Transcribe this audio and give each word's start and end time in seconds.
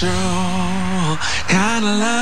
special 0.00 1.18
kind 1.46 1.84
of 1.84 1.98
love. 2.00 2.16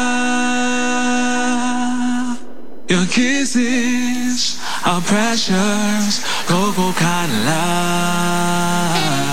Your 2.89 3.07
kisses 3.07 4.59
are 4.85 5.01
precious, 5.01 6.25
go 6.49 6.73
go 6.73 6.93
kind 6.95 7.31
of 7.31 7.39
love. 7.45 9.28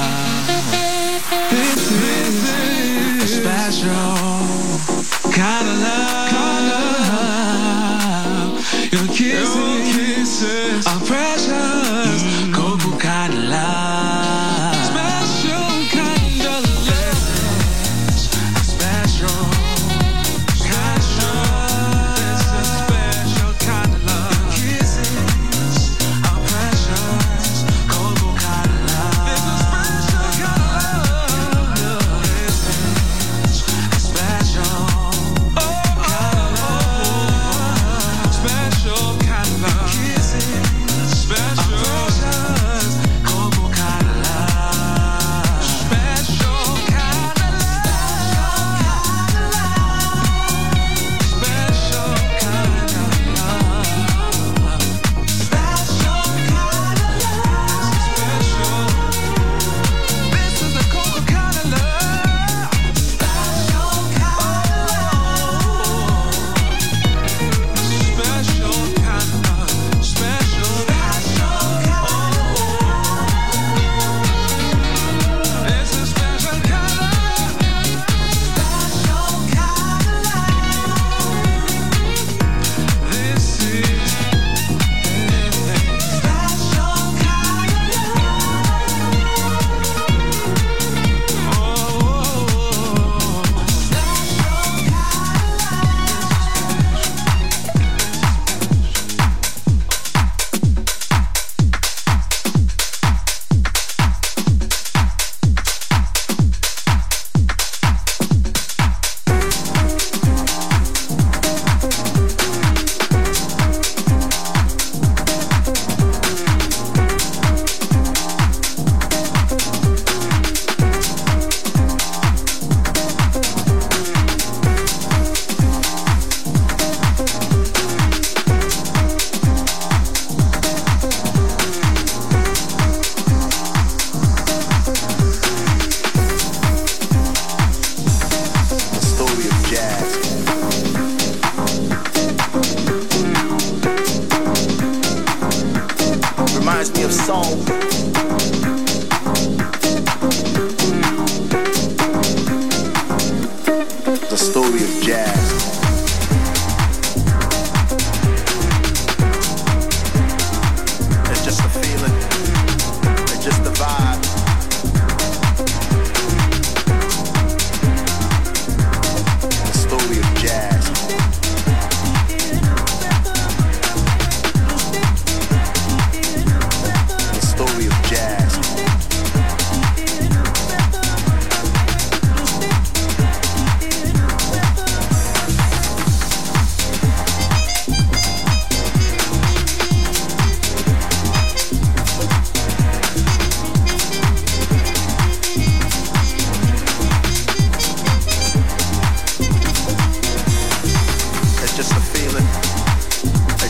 feeling, 202.01 202.45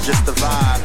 just 0.04 0.26
the 0.26 0.34
vibe. 0.34 0.85